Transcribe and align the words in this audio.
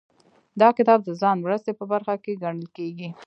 دا 0.61 0.69
کتاب 0.77 0.99
د 1.03 1.09
ځان 1.21 1.35
مرستې 1.45 1.71
په 1.79 1.85
برخه 1.91 2.15
کې 2.23 2.39
ګڼل 2.43 2.65
کیږي. 2.77 3.09